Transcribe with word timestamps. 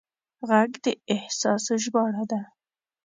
غږ 0.49 0.71
د 0.83 0.85
احساس 1.13 1.65
ژباړه 1.83 2.23
ده 2.31 2.41